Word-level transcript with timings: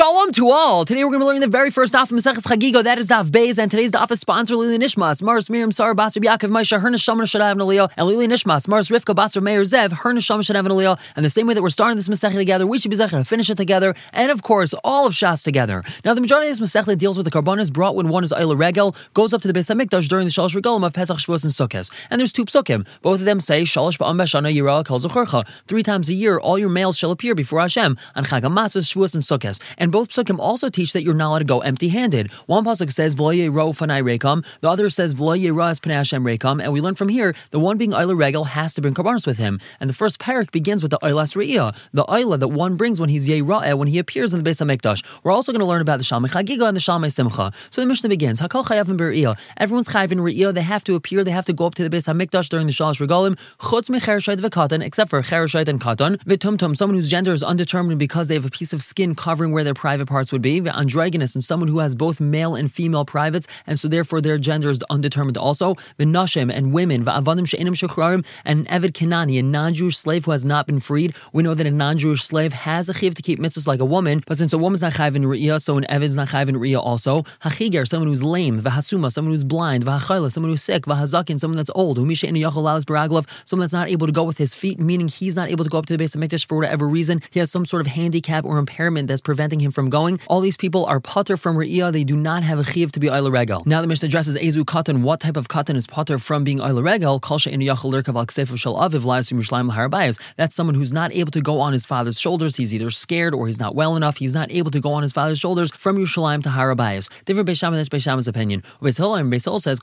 Shalom 0.00 0.32
to 0.32 0.48
all. 0.48 0.86
Today 0.86 1.04
we're 1.04 1.10
going 1.10 1.20
to 1.20 1.24
be 1.24 1.26
learning 1.26 1.42
the 1.42 1.46
very 1.46 1.70
first 1.70 1.92
daf 1.92 2.04
of 2.04 2.16
Maseches 2.16 2.46
Chagiga. 2.46 2.82
That 2.82 2.96
is 2.96 3.06
daf 3.06 3.28
Beis, 3.28 3.58
and 3.58 3.70
today's 3.70 3.92
daf 3.92 4.10
is 4.10 4.18
sponsored 4.18 4.56
Lili 4.56 4.78
Nishmas, 4.78 5.22
Mars 5.22 5.50
Miriam 5.50 5.70
Sarah 5.70 5.94
Basar 5.94 6.24
Yaakov 6.24 6.48
Maisha 6.48 6.80
Her 6.80 6.88
Neshama 6.88 7.52
an 7.52 7.58
aliyah, 7.58 7.92
and 7.98 8.06
Lili 8.06 8.26
Nishmas, 8.26 8.66
Mars 8.66 8.88
Rivka 8.88 9.14
Basar 9.14 9.42
Meir 9.42 9.60
Zev 9.60 9.92
Her 9.92 10.14
Neshama 10.14 10.48
an 10.48 10.64
aliyah. 10.64 10.98
And 11.16 11.22
the 11.22 11.28
same 11.28 11.46
way 11.46 11.52
that 11.52 11.60
we're 11.60 11.68
starting 11.68 11.98
this 11.98 12.08
Masechet 12.08 12.32
together, 12.32 12.66
we 12.66 12.78
should 12.78 12.90
be 12.90 12.96
zechah 12.96 13.18
to 13.18 13.24
finish 13.24 13.50
it 13.50 13.56
together, 13.56 13.94
and 14.14 14.32
of 14.32 14.42
course 14.42 14.72
all 14.84 15.06
of 15.06 15.12
Shas 15.12 15.44
together. 15.44 15.84
Now 16.02 16.14
the 16.14 16.22
majority 16.22 16.48
of 16.48 16.58
this 16.58 16.74
Masechet 16.74 16.96
deals 16.96 17.18
with 17.18 17.26
the 17.26 17.30
karbonis 17.30 17.70
brought 17.70 17.94
when 17.94 18.08
one 18.08 18.24
is 18.24 18.32
Eila 18.32 18.58
Regel, 18.58 18.96
goes 19.12 19.34
up 19.34 19.42
to 19.42 19.52
the 19.52 19.58
Beis 19.58 19.68
Hamikdash 19.68 20.08
during 20.08 20.24
the 20.24 20.30
Shalosh 20.30 20.58
Regalim 20.58 20.86
of 20.86 20.94
Pesach 20.94 21.18
Shavuos 21.18 21.44
and 21.44 21.52
Sukkot. 21.52 21.90
And 22.08 22.18
there's 22.18 22.32
two 22.32 22.46
psukim. 22.46 22.86
Both 23.02 23.20
of 23.20 23.26
them 23.26 23.38
say 23.38 23.64
Shalosh 23.64 23.98
Ba'am 23.98 24.16
Bashana 24.16 24.50
Yirah 24.50 24.82
Kol. 24.86 25.44
Three 25.68 25.82
times 25.82 26.08
a 26.08 26.14
year, 26.14 26.40
all 26.40 26.58
your 26.58 26.70
males 26.70 26.96
shall 26.96 27.10
appear 27.10 27.34
before 27.34 27.60
Hashem 27.60 27.98
on 28.14 28.24
Chag 28.24 28.40
Shavuos, 28.40 29.14
and 29.14 29.22
Sukkot. 29.22 29.60
And 29.76 29.89
both 29.90 30.08
psukim 30.08 30.38
also 30.38 30.68
teach 30.68 30.92
that 30.92 31.02
you're 31.02 31.14
not 31.14 31.30
allowed 31.30 31.38
to 31.40 31.44
go 31.44 31.60
empty-handed. 31.60 32.30
One 32.46 32.64
pasuk 32.64 32.92
says 32.92 33.14
V'lo 33.14 33.54
ro 33.54 33.72
fanai 33.72 34.02
rekam, 34.02 34.44
the 34.60 34.68
other 34.68 34.88
says 34.90 35.14
V'lo 35.14 35.54
ra 35.54 35.68
es 35.68 35.80
Hashem 35.82 36.24
rekam, 36.24 36.62
and 36.62 36.72
we 36.72 36.80
learn 36.80 36.94
from 36.94 37.08
here 37.08 37.34
the 37.50 37.60
one 37.60 37.78
being 37.78 37.90
Oila 37.92 38.18
Regel 38.18 38.44
has 38.44 38.74
to 38.74 38.80
bring 38.80 38.94
karbanos 38.94 39.26
with 39.26 39.38
him. 39.38 39.60
And 39.80 39.90
the 39.90 39.94
first 39.94 40.18
parak 40.18 40.50
begins 40.50 40.82
with 40.82 40.90
the 40.90 40.98
Oilas 40.98 41.36
Re'iyah, 41.36 41.76
the 41.92 42.04
Oila 42.04 42.38
that 42.38 42.48
one 42.48 42.76
brings 42.76 43.00
when 43.00 43.08
he's 43.08 43.28
Yeira'eh, 43.28 43.74
when 43.74 43.88
he 43.88 43.98
appears 43.98 44.32
in 44.32 44.42
the 44.42 44.48
Beis 44.48 44.64
HaMikdash. 44.64 45.04
We're 45.22 45.32
also 45.32 45.52
going 45.52 45.60
to 45.60 45.66
learn 45.66 45.80
about 45.80 45.98
the 45.98 46.04
Shalmei 46.04 46.30
Chagiga 46.30 46.66
and 46.68 46.76
the 46.76 46.80
Shalmei 46.80 47.12
Simcha. 47.12 47.52
So 47.70 47.80
the 47.80 47.86
Mishnah 47.86 48.08
begins, 48.08 48.40
Hakol 48.40 48.64
Chayavim 48.64 48.96
Be'Re'iyah. 48.96 49.38
Everyone's 49.56 49.88
Chayav 49.88 50.12
in 50.12 50.18
Re'iyah, 50.18 50.54
they 50.54 50.62
have 50.62 50.84
to 50.84 50.94
appear, 50.94 51.24
they 51.24 51.30
have 51.30 51.46
to 51.46 51.52
go 51.52 51.66
up 51.66 51.74
to 51.76 51.88
the 51.88 51.94
Beis 51.94 52.06
HaMikdash 52.12 52.48
during 52.48 52.66
the 52.66 52.72
Shalosh 52.72 53.04
Regalim, 53.04 53.36
Chutz 53.60 53.90
Mechereshayt 53.90 54.38
V'Katan, 54.38 54.82
except 54.82 55.10
for 55.10 55.20
Chereshayt 55.22 55.68
and 55.68 55.80
Katan, 55.80 56.16
V'Tumtum, 56.24 56.76
someone 56.76 56.96
whose 56.96 57.10
gender 57.10 57.32
is 57.32 57.42
undetermined 57.42 57.98
because 57.98 58.28
they 58.28 58.34
have 58.34 58.44
a 58.44 58.50
piece 58.50 58.72
of 58.72 58.82
skin 58.82 59.14
covering 59.14 59.52
where 59.52 59.64
their 59.64 59.69
private 59.74 60.06
parts 60.06 60.32
would 60.32 60.42
be, 60.42 60.60
Androgynous 60.60 61.34
and 61.34 61.44
someone 61.44 61.68
who 61.68 61.78
has 61.78 61.94
both 61.94 62.20
male 62.20 62.54
and 62.54 62.70
female 62.70 63.04
privates, 63.04 63.46
and 63.66 63.78
so 63.78 63.88
therefore 63.88 64.20
their 64.20 64.38
gender 64.38 64.70
is 64.70 64.80
undetermined 64.90 65.36
also. 65.36 65.74
V'nashim 65.98 66.52
and 66.52 66.72
women, 66.72 67.06
and 67.08 67.08
an 67.08 68.64
Eved 68.66 68.92
Kenani, 68.92 69.38
a 69.38 69.42
non-Jewish 69.42 69.96
slave 69.96 70.24
who 70.24 70.30
has 70.30 70.44
not 70.44 70.66
been 70.66 70.80
freed. 70.80 71.14
We 71.32 71.42
know 71.42 71.54
that 71.54 71.66
a 71.66 71.70
non-Jewish 71.70 72.22
slave 72.22 72.52
has 72.52 72.88
a 72.88 72.94
chiv 72.94 73.14
to 73.14 73.22
keep 73.22 73.38
mitzvahs 73.38 73.66
like 73.66 73.80
a 73.80 73.84
woman, 73.84 74.22
but 74.26 74.36
since 74.36 74.52
a 74.52 74.58
woman's 74.58 74.82
not 74.82 74.94
chayv 74.94 75.14
in 75.16 75.24
riyah, 75.24 75.62
so 75.62 75.76
an 75.76 75.84
Eved's 75.88 76.16
not 76.16 76.28
chayv 76.28 76.48
in 76.48 76.56
riyah 76.56 76.78
also. 76.78 77.22
Hachiger, 77.42 77.86
someone 77.86 78.08
who's 78.08 78.22
lame, 78.22 78.60
v'hasuma, 78.60 79.10
someone 79.12 79.32
who's 79.32 79.44
blind, 79.44 79.84
v'hachayla, 79.84 80.32
someone 80.32 80.50
who's 80.50 80.62
sick, 80.62 80.84
v'hazakin, 80.84 81.38
someone 81.38 81.56
that's 81.56 81.70
old, 81.74 81.98
umisha 81.98 82.24
in 82.24 82.34
yachal 82.34 82.60
baraglov, 82.84 83.26
someone 83.44 83.64
that's 83.64 83.72
not 83.72 83.88
able 83.88 84.06
to 84.06 84.12
go 84.12 84.24
with 84.24 84.38
his 84.38 84.54
feet, 84.54 84.78
meaning 84.78 85.08
he's 85.08 85.36
not 85.36 85.48
able 85.48 85.64
to 85.64 85.70
go 85.70 85.78
up 85.78 85.86
to 85.86 85.96
the 85.96 86.02
Beis 86.02 86.16
HaMikdash 86.16 86.46
for 86.46 86.56
whatever 86.56 86.88
reason. 86.88 87.22
He 87.30 87.38
has 87.38 87.50
some 87.50 87.64
sort 87.64 87.80
of 87.80 87.86
handicap 87.86 88.44
or 88.44 88.58
impairment 88.58 89.08
that's 89.08 89.20
preventing 89.20 89.59
him 89.60 89.70
from 89.70 89.90
going. 89.90 90.18
All 90.26 90.40
these 90.40 90.56
people 90.56 90.84
are 90.86 91.00
putter 91.00 91.36
from 91.36 91.56
riyah. 91.56 91.92
They 91.92 92.04
do 92.04 92.16
not 92.16 92.42
have 92.42 92.58
a 92.58 92.64
chiv 92.64 92.92
to 92.92 93.00
be 93.00 93.08
oila 93.08 93.30
regel. 93.32 93.62
Now 93.66 93.80
the 93.80 93.86
Mishnah 93.86 94.06
addresses 94.06 94.36
ezu 94.36 94.64
katan. 94.64 95.02
What 95.02 95.20
type 95.20 95.36
of 95.36 95.48
katan 95.48 95.76
is 95.76 95.86
putter 95.86 96.18
from 96.18 96.44
being 96.44 96.58
oila 96.58 96.82
regel? 96.82 97.20
Kalsha 97.20 97.52
in 97.52 97.60
yachal 97.60 97.92
lirkav 97.92 98.16
al 98.16 98.26
ksef 98.26 98.56
shal 98.58 98.76
aviv 98.76 99.02
la'asum 99.02 99.38
yishlayim. 99.38 100.20
That's 100.36 100.54
someone 100.54 100.74
who's 100.74 100.92
not 100.92 101.12
able 101.12 101.30
to 101.30 101.40
go 101.40 101.60
on 101.60 101.72
his 101.72 101.86
father's 101.86 102.18
shoulders. 102.18 102.56
He's 102.56 102.74
either 102.74 102.90
scared 102.90 103.34
or 103.34 103.46
he's 103.46 103.60
not 103.60 103.74
well 103.74 103.96
enough. 103.96 104.16
He's 104.16 104.34
not 104.34 104.50
able 104.50 104.70
to 104.70 104.80
go 104.80 104.92
on 104.92 105.02
his 105.02 105.12
father's 105.12 105.38
shoulders 105.38 105.70
from 105.72 105.96
Yerushalayim 105.96 106.42
to 106.42 106.48
Harabayas. 106.50 107.08
Different 107.24 107.48
Beisham 107.48 107.72
that's 107.72 107.88
Beisham's 107.88 108.28
opinion. 108.28 108.62
Beis 108.82 108.96
Hillel 108.96 109.16
and 109.16 109.32
Beis 109.32 109.44
Hillel 109.44 109.60
says. 109.60 109.80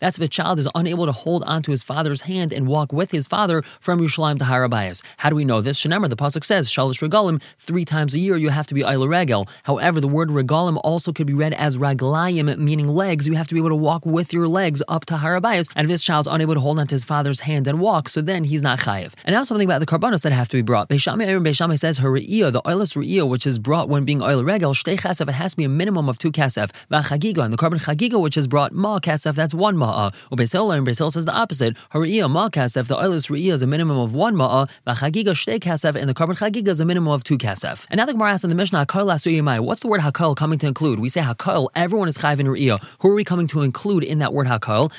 That's 0.00 0.18
if 0.18 0.24
a 0.24 0.28
child 0.28 0.58
is 0.58 0.68
unable 0.74 1.06
to 1.06 1.12
hold 1.12 1.44
onto 1.44 1.70
his 1.70 1.82
father's 1.82 2.22
hand 2.22 2.52
and 2.52 2.66
walk 2.66 2.92
with 2.92 3.10
his 3.10 3.26
father 3.26 3.62
from 3.80 4.00
Yerushalayim 4.00 4.38
to 4.38 4.44
Harabayas. 4.44 5.02
How 5.18 5.30
do 5.30 5.36
we 5.36 5.44
know 5.44 5.60
this? 5.60 5.80
Shenemar, 5.80 6.08
the 6.08 6.16
pasuk 6.16 6.44
says 6.44 6.70
shalish 6.84 7.06
regalim 7.06 7.42
three 7.58 7.84
times 7.84 8.14
a 8.14 8.18
year 8.18 8.36
you 8.36 8.50
have 8.50 8.66
to 8.66 8.74
be 8.74 8.82
oila 8.82 9.08
regel. 9.08 9.48
However, 9.64 10.00
the 10.00 10.08
word 10.08 10.28
regalim 10.28 10.80
also 10.84 11.12
could 11.12 11.26
be 11.26 11.34
read 11.34 11.54
as 11.54 11.78
raglayim, 11.78 12.56
meaning 12.58 12.88
legs. 12.88 13.26
You 13.26 13.34
have 13.34 13.48
to 13.48 13.54
be 13.54 13.60
able 13.60 13.70
to 13.70 13.76
walk 13.76 14.06
with 14.06 14.32
your 14.32 14.48
legs 14.48 14.82
up 14.88 15.06
to 15.06 15.14
Harabayas. 15.14 15.70
And 15.74 15.86
if 15.86 15.88
this 15.88 16.02
child's 16.02 16.28
unable 16.28 16.54
to 16.54 16.60
hold 16.60 16.78
onto 16.78 16.94
his 16.94 17.04
father's 17.04 17.40
hand 17.40 17.66
and 17.66 17.80
walk, 17.80 18.08
so 18.08 18.20
then 18.20 18.44
he's 18.44 18.62
not 18.62 18.80
chayiv. 18.80 19.14
And 19.24 19.34
now 19.34 19.44
something 19.44 19.66
about 19.66 19.80
the 19.80 19.86
karbanos 19.86 20.22
that 20.22 20.32
have 20.32 20.48
to 20.50 20.56
be 20.56 20.62
brought. 20.62 20.88
Beishamai 20.88 21.26
Aaron 21.26 21.44
Beishamai 21.44 21.78
says 21.78 21.98
her 21.98 22.14
the 22.14 22.62
oilas 22.64 22.96
re'iyah, 22.96 23.28
which 23.28 23.46
is 23.46 23.58
brought 23.58 23.88
when 23.88 24.04
being 24.04 24.22
oil 24.22 24.44
regel, 24.44 24.72
shtei 24.72 24.98
chasef, 24.98 25.28
it 25.28 25.32
has 25.32 25.52
to 25.52 25.56
be 25.56 25.64
a 25.64 25.68
minimum 25.68 26.08
of 26.08 26.18
two 26.18 26.30
kasef. 26.30 26.70
V'chagiga, 26.90 27.44
and 27.44 27.52
the 27.52 27.56
carbon 27.56 27.78
chagiga, 27.78 28.20
which 28.20 28.36
is 28.36 28.46
brought 28.46 28.72
ma 28.72 28.98
kasef, 28.98 29.34
that's 29.34 29.54
one 29.54 29.76
ma'a. 29.76 30.12
Ubeisel 30.30 30.74
and 30.74 30.86
Beisel 30.86 31.12
says 31.12 31.24
the 31.24 31.32
opposite. 31.32 31.76
Her 31.90 32.00
ma 32.28 32.48
kasef, 32.48 32.86
the 32.86 32.96
oilas 32.96 33.30
re'iyah 33.30 33.52
is 33.54 33.62
a 33.62 33.66
minimum 33.66 33.98
of 33.98 34.14
one 34.14 34.36
ma'a. 34.36 34.68
V'chagiga 34.86 35.34
shtei 35.34 35.58
kasef, 35.58 35.94
and 35.94 36.08
the 36.08 36.14
carbon 36.14 36.36
chagiga 36.36 36.73
a 36.80 36.84
minimum 36.84 37.12
of 37.12 37.24
two 37.24 37.38
kasef. 37.38 37.86
And 37.90 37.98
now 37.98 38.06
the 38.06 38.12
Gemara 38.12 38.32
asks 38.32 38.44
in 38.44 38.50
the 38.50 38.56
Mishnah, 38.56 38.86
hakol. 38.86 39.64
What's 39.64 39.80
the 39.80 39.88
word 39.88 40.00
hakol 40.00 40.36
coming 40.36 40.58
to 40.58 40.66
include? 40.66 40.98
We 41.00 41.08
say 41.08 41.20
hakol, 41.20 41.68
everyone 41.74 42.08
is 42.08 42.18
chayv 42.18 42.38
re'iyah. 42.38 42.82
Who 43.00 43.10
are 43.10 43.14
we 43.14 43.24
coming 43.24 43.46
to 43.48 43.62
include 43.62 44.04
in 44.04 44.18
that 44.18 44.32
word 44.32 44.46
hakol? 44.46 44.92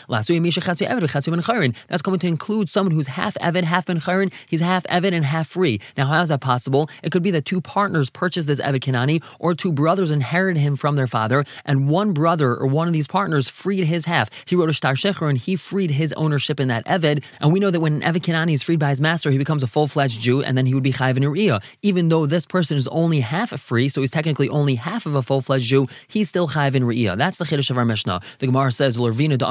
That's 1.88 2.02
coming 2.02 2.19
to 2.19 2.28
include 2.28 2.69
someone 2.69 2.91
who's 2.91 3.08
half 3.08 3.36
Evid, 3.36 3.63
half 3.63 3.86
Ben 3.86 4.00
Chayrin. 4.00 4.31
He's 4.47 4.62
half 4.62 4.84
Evid 4.86 5.13
and 5.13 5.25
half 5.25 5.47
free. 5.47 5.80
Now, 5.97 6.08
how 6.08 6.22
is 6.22 6.30
that 6.30 6.41
possible? 6.41 6.90
It 7.03 7.12
could 7.12 7.24
be 7.24 7.31
that 7.31 7.46
two 7.46 7.62
partners 7.62 8.09
purchased 8.09 8.47
this 8.47 8.59
Evid 8.62 8.80
Kenani, 8.80 9.24
or 9.40 9.53
two 9.53 9.72
brothers 9.72 10.12
inherited 10.12 10.59
him 10.59 10.75
from 10.75 10.96
their 10.96 11.07
father, 11.07 11.46
and 11.66 11.90
one 11.90 12.13
brother 12.13 12.56
or 12.56 12.68
one 12.68 12.88
of 12.88 12.94
these 12.94 13.07
partners 13.07 13.50
freed 13.50 13.86
his 13.86 14.06
half. 14.06 14.30
He 14.46 14.56
wrote 14.56 14.69
a 14.69 14.74
Shtar 14.74 14.96
Shecher 14.96 15.30
and 15.30 15.38
he 15.38 15.56
freed 15.56 15.92
his 15.92 16.13
ownership 16.13 16.59
in 16.59 16.68
that 16.69 16.86
Evid. 16.86 17.24
And 17.40 17.52
we 17.52 17.59
know 17.59 17.72
that 17.72 17.80
when 17.80 18.02
an 18.02 18.13
Evid 18.13 18.22
Kenani 18.22 18.53
is 18.53 18.63
freed 18.63 18.80
by 18.80 18.90
his 18.90 19.02
master, 19.02 19.31
he 19.31 19.38
becomes 19.38 19.63
a 19.63 19.68
full 19.68 19.88
fledged 19.88 20.22
Jew, 20.22 20.42
and 20.42 20.57
then 20.57 20.66
he 20.66 20.74
would 20.74 20.84
be 20.84 20.92
Chayv 20.92 21.19
Uriah. 21.19 21.62
Even 21.81 22.09
though 22.09 22.25
this 22.25 22.45
person 22.45 22.77
is 22.77 22.87
only 22.87 23.19
half 23.19 23.59
free, 23.59 23.89
so 23.89 24.01
he's 24.01 24.11
technically 24.11 24.49
only 24.49 24.75
half 24.75 25.05
of 25.05 25.15
a 25.15 25.21
full 25.21 25.41
fledged 25.41 25.65
Jew, 25.65 25.87
he's 26.07 26.29
still 26.29 26.47
Chayv 26.49 26.75
in 26.75 26.83
Uriah. 26.83 27.15
That's 27.15 27.37
the 27.37 27.45
Chiddush 27.45 27.69
of 27.69 27.77
our 27.77 27.85
Mishnah. 27.85 28.21
The 28.39 28.45
Gemara 28.47 28.71
says, 28.71 28.97
According 28.97 29.29
to 29.29 29.45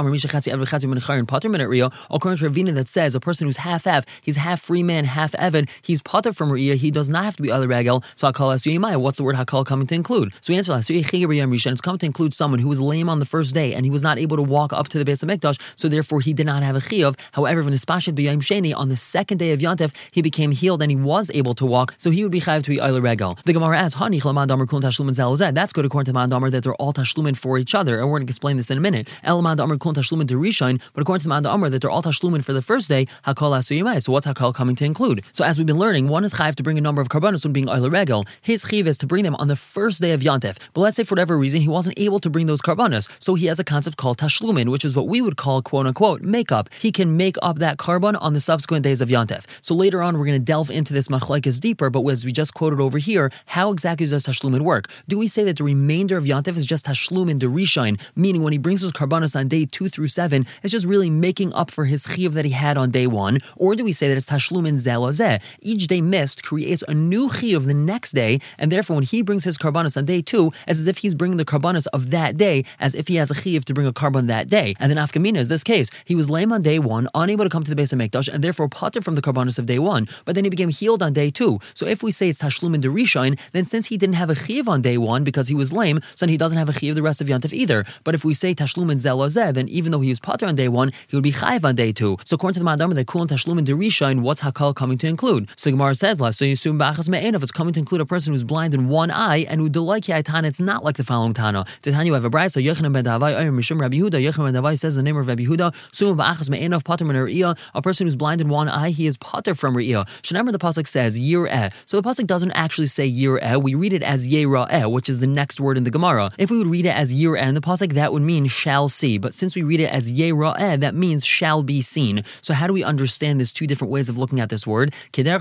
Ravina, 2.50 2.74
that 2.74 2.88
says 2.88 3.14
a 3.14 3.20
person 3.20 3.46
who's 3.46 3.58
half 3.58 3.86
Ev, 3.86 4.04
he's 4.22 4.36
half 4.36 4.60
free 4.60 4.82
man, 4.82 5.04
half 5.04 5.34
Evan, 5.34 5.66
he's 5.82 6.02
Potter 6.02 6.32
from 6.32 6.50
Uriah, 6.50 6.76
he 6.76 6.90
does 6.90 7.08
not 7.08 7.24
have 7.24 7.36
to 7.36 7.42
be 7.42 7.50
other 7.50 7.68
regel. 7.68 8.02
So 8.14 8.30
Hakal 8.30 8.54
Asuyimai, 8.54 8.96
what's 9.00 9.18
the 9.18 9.24
word 9.24 9.36
Hakal 9.36 9.64
coming 9.66 9.86
to 9.88 9.94
include? 9.94 10.32
So 10.40 10.52
we 10.52 10.56
answer 10.56 10.72
Rishan, 10.72 11.72
it's 11.72 11.80
coming 11.80 11.98
to 11.98 12.06
include 12.06 12.34
someone 12.34 12.60
who 12.60 12.68
was 12.68 12.80
lame 12.80 13.08
on 13.08 13.18
the 13.18 13.26
first 13.26 13.54
day 13.54 13.74
and 13.74 13.84
he 13.84 13.90
was 13.90 14.02
not 14.02 14.18
able 14.18 14.36
to 14.36 14.42
walk 14.42 14.72
up 14.72 14.88
to 14.88 15.02
the 15.02 15.10
Beis 15.10 15.24
HaMikdash, 15.24 15.60
so 15.76 15.88
therefore 15.88 16.20
he 16.20 16.32
did 16.32 16.46
not 16.46 16.62
have 16.62 16.76
a 16.76 16.80
Chiyov. 16.80 17.18
However, 17.32 17.62
when 17.62 17.72
Nispashet 17.72 18.14
B'Yayim 18.14 18.38
Sheni, 18.38 18.74
on 18.74 18.88
the 18.88 18.96
second 18.96 19.38
day 19.38 19.52
of 19.52 19.60
Yantef, 19.60 19.92
he 20.12 20.22
became 20.22 20.52
healed 20.52 20.82
and 20.82 20.90
he 20.90 20.96
was 20.96 21.30
able 21.34 21.54
to 21.54 21.66
walk, 21.66 21.94
so 22.04 22.10
he 22.10 22.22
would 22.22 22.30
be 22.30 22.38
Chayav 22.40 22.62
to 22.64 22.68
be 22.68 22.76
Oila 22.76 23.02
Regel. 23.02 23.38
The 23.46 23.54
Gemara 23.54 23.78
asks, 23.78 23.98
Hani 23.98 24.20
Chlaman 24.20 24.46
Kun 24.68 24.82
Tashlumin 24.82 25.54
That's 25.54 25.72
good 25.72 25.86
according 25.86 26.12
to 26.12 26.12
Man 26.12 26.28
Damer 26.28 26.50
that 26.50 26.62
they're 26.62 26.74
all 26.74 26.92
Tashlumin 26.92 27.34
for 27.34 27.56
each 27.56 27.74
other, 27.74 27.98
and 27.98 28.10
we're 28.10 28.18
going 28.18 28.26
to 28.26 28.30
explain 28.30 28.58
this 28.58 28.70
in 28.70 28.76
a 28.76 28.80
minute. 28.82 29.08
Elman 29.22 29.56
Damer 29.56 29.78
Kun 29.78 29.94
Tashlumin 29.94 30.28
to 30.28 30.34
Rishon, 30.34 30.82
but 30.92 31.00
according 31.00 31.22
to 31.22 31.30
Man 31.30 31.44
Damer 31.44 31.70
that 31.70 31.80
they're 31.80 31.90
all 31.90 32.02
Tashlumin 32.02 32.44
for 32.44 32.52
the 32.52 32.60
first 32.60 32.90
day, 32.90 33.06
Hakol 33.26 33.56
Asuyimai. 33.56 34.02
So 34.02 34.12
what's 34.12 34.26
Hakol 34.26 34.54
coming 34.54 34.76
to 34.76 34.84
include? 34.84 35.24
So 35.32 35.46
as 35.46 35.56
we've 35.56 35.66
been 35.66 35.78
learning, 35.78 36.08
one 36.08 36.24
is 36.24 36.34
Chayav 36.34 36.56
to 36.56 36.62
bring 36.62 36.76
a 36.76 36.82
number 36.82 37.00
of 37.00 37.08
karbanos 37.08 37.42
when 37.42 37.54
being 37.54 37.68
Oila 37.68 37.90
Regel. 37.90 38.26
His 38.42 38.66
Chiv 38.68 38.86
is 38.86 38.98
to 38.98 39.06
bring 39.06 39.24
them 39.24 39.36
on 39.36 39.48
the 39.48 39.56
first 39.56 40.02
day 40.02 40.10
of 40.10 40.20
Yantef. 40.20 40.58
But 40.74 40.82
let's 40.82 40.98
say 40.98 41.04
for 41.04 41.14
whatever 41.14 41.38
reason 41.38 41.62
he 41.62 41.68
wasn't 41.68 41.98
able 41.98 42.18
to 42.18 42.28
bring 42.28 42.44
those 42.44 42.60
karbanos, 42.60 43.08
so 43.18 43.34
he 43.34 43.46
has 43.46 43.58
a 43.58 43.64
concept 43.64 43.96
called 43.96 44.18
Tashlumin, 44.18 44.68
which 44.68 44.84
is 44.84 44.94
what 44.94 45.08
we 45.08 45.22
would 45.22 45.38
call 45.38 45.62
quote 45.62 45.86
unquote 45.86 46.20
makeup. 46.20 46.68
He 46.80 46.92
can 46.92 47.16
make 47.16 47.36
up 47.40 47.60
that 47.60 47.78
carbon 47.78 48.14
on 48.16 48.34
the 48.34 48.40
subsequent 48.40 48.82
days 48.82 49.00
of 49.00 49.08
Yantef. 49.08 49.46
So 49.62 49.74
later 49.74 50.02
on, 50.02 50.18
we're 50.18 50.26
going 50.26 50.38
to 50.38 50.44
delve 50.44 50.70
into 50.70 50.92
this 50.92 51.08
machlekes 51.08 51.58
deeper, 51.58 51.93
but 51.94 52.04
as 52.10 52.24
we 52.24 52.32
just 52.32 52.54
quoted 52.54 52.80
over 52.80 52.98
here, 52.98 53.30
how 53.46 53.70
exactly 53.70 54.04
does 54.04 54.26
Tashlumin 54.26 54.62
work? 54.62 54.88
Do 55.06 55.16
we 55.16 55.28
say 55.28 55.44
that 55.44 55.58
the 55.58 55.64
remainder 55.64 56.16
of 56.16 56.24
Yantef 56.24 56.56
is 56.56 56.66
just 56.66 56.86
Tashlumin 56.86 57.38
Derishain, 57.38 58.00
meaning 58.16 58.42
when 58.42 58.52
he 58.52 58.58
brings 58.58 58.80
those 58.80 58.90
karbanos 58.90 59.36
on 59.38 59.46
day 59.46 59.64
two 59.64 59.88
through 59.88 60.08
seven, 60.08 60.44
it's 60.64 60.72
just 60.72 60.86
really 60.86 61.08
making 61.08 61.54
up 61.54 61.70
for 61.70 61.84
his 61.84 62.04
chiv 62.04 62.34
that 62.34 62.44
he 62.44 62.50
had 62.50 62.76
on 62.76 62.90
day 62.90 63.06
one? 63.06 63.38
Or 63.56 63.76
do 63.76 63.84
we 63.84 63.92
say 63.92 64.08
that 64.08 64.16
it's 64.16 64.28
Tashlumin 64.28 64.74
Zelazeh? 64.74 65.40
Each 65.60 65.86
day 65.86 66.00
missed 66.00 66.42
creates 66.42 66.82
a 66.88 66.94
new 66.94 67.30
chiv 67.30 67.66
the 67.66 67.74
next 67.74 68.10
day, 68.10 68.40
and 68.58 68.72
therefore 68.72 68.96
when 68.96 69.04
he 69.04 69.22
brings 69.22 69.44
his 69.44 69.56
karbanos 69.56 69.96
on 69.96 70.04
day 70.04 70.20
two, 70.20 70.50
it's 70.66 70.80
as 70.80 70.88
if 70.88 70.98
he's 70.98 71.14
bringing 71.14 71.36
the 71.36 71.44
karbanos 71.44 71.86
of 71.92 72.10
that 72.10 72.36
day, 72.36 72.64
as 72.80 72.96
if 72.96 73.06
he 73.06 73.14
has 73.16 73.30
a 73.30 73.34
chiv 73.34 73.64
to 73.66 73.72
bring 73.72 73.86
a 73.86 73.92
carbon 73.92 74.26
that 74.26 74.48
day. 74.48 74.74
And 74.80 74.90
then 74.90 74.98
Afkamina 74.98 75.36
is 75.36 75.48
this 75.48 75.62
case. 75.62 75.90
He 76.04 76.16
was 76.16 76.28
lame 76.28 76.52
on 76.52 76.62
day 76.62 76.80
one, 76.80 77.06
unable 77.14 77.44
to 77.44 77.50
come 77.50 77.62
to 77.62 77.72
the 77.72 77.80
Beis 77.80 77.94
HaMikdash, 77.94 78.28
and 78.28 78.42
therefore 78.42 78.68
potter 78.68 79.00
from 79.00 79.14
the 79.14 79.22
karbanos 79.22 79.60
of 79.60 79.66
day 79.66 79.78
one. 79.78 80.08
But 80.24 80.34
then 80.34 80.42
he 80.42 80.50
became 80.50 80.70
healed 80.70 81.04
on 81.04 81.12
day 81.12 81.30
two. 81.30 81.60
So 81.74 81.83
if 81.84 82.02
we 82.02 82.10
say 82.10 82.28
it's 82.28 82.40
Tashlumin 82.40 82.82
Derishain, 82.82 83.38
then 83.52 83.64
since 83.64 83.86
he 83.86 83.96
didn't 83.96 84.16
have 84.16 84.30
a 84.30 84.34
chiv 84.34 84.68
on 84.68 84.82
day 84.82 84.98
one 84.98 85.24
because 85.24 85.48
he 85.48 85.54
was 85.54 85.72
lame, 85.72 86.00
so 86.14 86.26
then 86.26 86.30
he 86.30 86.36
doesn't 86.36 86.58
have 86.58 86.68
a 86.68 86.72
chiv 86.72 86.94
the 86.94 87.02
rest 87.02 87.20
of 87.20 87.28
Yantif 87.28 87.52
either. 87.52 87.84
But 88.04 88.14
if 88.14 88.24
we 88.24 88.34
say 88.34 88.54
Tashlumin 88.54 88.96
Zelazeh, 88.96 89.54
then 89.54 89.68
even 89.68 89.92
though 89.92 90.00
he 90.00 90.08
was 90.08 90.20
potter 90.20 90.46
on 90.46 90.54
day 90.54 90.68
one, 90.68 90.92
he 91.08 91.16
would 91.16 91.22
be 91.22 91.32
chayiv 91.32 91.64
on 91.64 91.74
day 91.74 91.92
two. 91.92 92.16
So 92.24 92.34
according 92.34 92.54
to 92.54 92.60
the 92.60 92.64
Madam, 92.64 92.90
that 92.90 93.06
Kulan 93.06 93.28
Tashlumin 93.28 93.64
Derishain, 93.64 94.20
what's 94.20 94.40
Hakal 94.40 94.74
coming 94.74 94.98
to 94.98 95.06
include? 95.06 95.48
So 95.56 95.70
the 95.70 95.72
Gemara 95.72 95.94
says, 95.94 96.18
so 96.36 96.44
you 96.44 96.52
assume 96.52 96.78
Bachas 96.78 97.08
Me'enov, 97.08 97.42
it's 97.42 97.52
coming 97.52 97.72
to 97.74 97.80
include 97.80 98.00
a 98.00 98.06
person 98.06 98.32
who's 98.32 98.44
blind 98.44 98.74
in 98.74 98.88
one 98.88 99.10
eye 99.10 99.46
and 99.48 99.60
who 99.60 99.68
delike 99.68 100.24
Tana, 100.24 100.48
it's 100.48 100.60
not 100.60 100.84
like 100.84 100.96
the 100.96 101.04
following 101.04 101.34
Tana. 101.34 101.64
Titania, 101.82 102.06
you 102.06 102.14
have 102.14 102.24
a 102.24 102.30
bride, 102.30 102.52
so 102.52 102.60
Yochanan 102.60 102.92
ben 102.92 103.04
Dahavai, 103.04 103.34
Oyim 103.34 103.58
Mishum 103.58 103.80
Rabbi 103.80 103.96
Huda, 103.96 104.22
Yochanan 104.22 104.52
ben 104.52 104.62
Dahavai 104.62 104.78
says 104.78 104.94
the 104.94 105.02
name 105.02 105.16
of 105.16 105.26
Rabbi 105.26 105.44
Huda, 105.44 105.74
Sum 105.92 106.16
Ba'achas 106.16 106.50
Me'enov, 106.50 106.84
Pater 106.84 107.04
Min 107.04 107.54
a 107.74 107.82
person 107.82 108.06
who's 108.06 108.16
blind 108.16 108.40
in 108.40 108.48
one 108.48 108.68
eye, 108.68 108.90
he 108.90 109.06
is 109.06 109.16
Pater 109.16 109.54
from 109.54 109.74
Re'iyah. 109.74 110.06
Shemar 110.22 110.52
the 110.52 110.58
Pasuk 110.58 110.86
says, 110.86 111.18
Year 111.18 111.46
So 111.86 112.00
the 112.00 112.08
pasuk 112.08 112.26
doesn't 112.26 112.52
actually 112.52 112.86
say 112.86 113.10
yira'eh. 113.10 113.54
Er. 113.54 113.58
We 113.58 113.74
read 113.74 113.92
it 113.92 114.02
as 114.02 114.26
yera'eh, 114.26 114.84
er, 114.84 114.88
which 114.88 115.08
is 115.08 115.20
the 115.20 115.26
next 115.26 115.60
word 115.60 115.76
in 115.76 115.84
the 115.84 115.90
Gemara. 115.90 116.30
If 116.38 116.50
we 116.50 116.58
would 116.58 116.66
read 116.66 116.86
it 116.86 116.94
as 116.94 117.14
yira'eh 117.14 117.42
er 117.42 117.48
in 117.48 117.54
the 117.54 117.60
pasuk, 117.60 117.92
that 117.94 118.12
would 118.12 118.22
mean 118.22 118.46
shall 118.46 118.88
see. 118.88 119.18
But 119.18 119.34
since 119.34 119.54
we 119.54 119.62
read 119.62 119.80
it 119.80 119.90
as 119.90 120.12
yera'eh, 120.12 120.80
that 120.80 120.94
means 120.94 121.24
shall 121.24 121.62
be 121.62 121.82
seen. 121.82 122.24
So 122.42 122.54
how 122.54 122.66
do 122.66 122.72
we 122.72 122.82
understand 122.82 123.40
these 123.40 123.52
two 123.52 123.66
different 123.66 123.92
ways 123.92 124.08
of 124.08 124.18
looking 124.18 124.40
at 124.40 124.48
this 124.48 124.66
word? 124.66 124.92
The 125.12 125.34